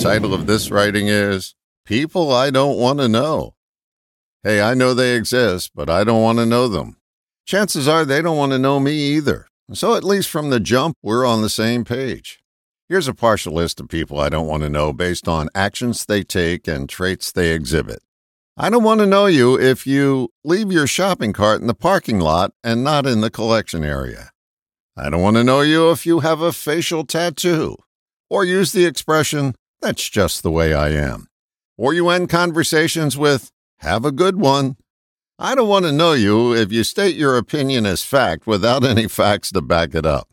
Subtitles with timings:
[0.00, 1.54] title of this writing is
[1.84, 3.54] People I Don't Want to Know.
[4.42, 6.96] Hey, I know they exist, but I don't want to know them.
[7.44, 9.46] Chances are they don't want to know me either.
[9.74, 12.40] So, at least from the jump, we're on the same page.
[12.88, 16.22] Here's a partial list of people I don't want to know based on actions they
[16.22, 17.98] take and traits they exhibit.
[18.56, 22.20] I don't want to know you if you leave your shopping cart in the parking
[22.20, 24.30] lot and not in the collection area.
[24.96, 27.76] I don't want to know you if you have a facial tattoo
[28.30, 31.28] or use the expression, that's just the way I am.
[31.78, 34.76] Or you end conversations with, have a good one.
[35.38, 39.08] I don't want to know you if you state your opinion as fact without any
[39.08, 40.28] facts to back it up.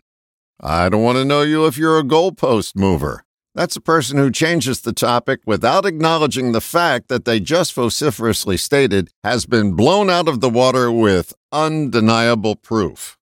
[0.59, 3.23] I don't want to know you if you're a goalpost mover.
[3.55, 8.57] That's a person who changes the topic without acknowledging the fact that they just vociferously
[8.57, 13.17] stated has been blown out of the water with undeniable proof.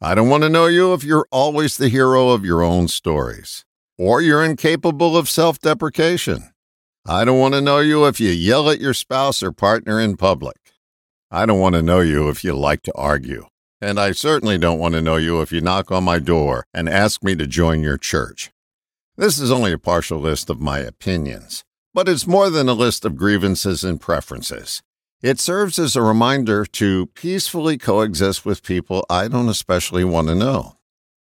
[0.00, 3.64] I don't want to know you if you're always the hero of your own stories
[3.98, 6.52] or you're incapable of self deprecation.
[7.04, 10.16] I don't want to know you if you yell at your spouse or partner in
[10.16, 10.56] public.
[11.30, 13.46] I don't want to know you if you like to argue.
[13.80, 16.88] And I certainly don't want to know you if you knock on my door and
[16.88, 18.50] ask me to join your church.
[19.16, 23.04] This is only a partial list of my opinions, but it's more than a list
[23.04, 24.82] of grievances and preferences.
[25.20, 30.34] It serves as a reminder to peacefully coexist with people I don't especially want to
[30.34, 30.77] know.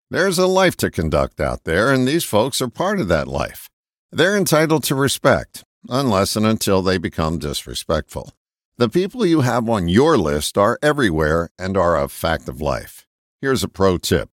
[0.08, 3.68] There's a life to conduct out there, and these folks are part of that life.
[4.12, 8.30] They're entitled to respect, unless and until they become disrespectful.
[8.78, 13.04] The people you have on your list are everywhere and are a fact of life.
[13.40, 14.30] Here's a pro tip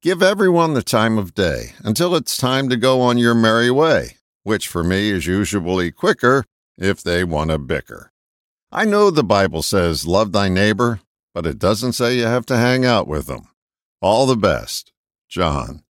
[0.00, 4.18] give everyone the time of day until it's time to go on your merry way,
[4.44, 6.44] which for me is usually quicker
[6.78, 8.12] if they want to bicker.
[8.70, 11.00] I know the Bible says love thy neighbor,
[11.34, 13.48] but it doesn't say you have to hang out with them.
[14.00, 14.92] All the best.
[15.28, 15.85] John.